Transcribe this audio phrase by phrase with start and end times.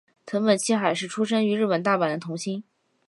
[0.25, 2.63] 藤本七海是出身于日本大阪的童星。